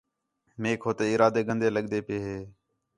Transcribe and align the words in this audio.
میک 0.61 0.81
ہو 0.85 0.91
تے 0.97 1.03
ارادے 1.13 1.41
گندے 1.47 1.67
لڳدے 1.75 1.99
پئے 2.07 2.17
ہے 2.25 2.37